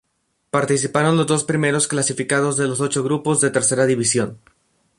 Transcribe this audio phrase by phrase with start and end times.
[0.49, 4.39] Participaron los dos primeros clasificados de los ocho grupos de Tercera División.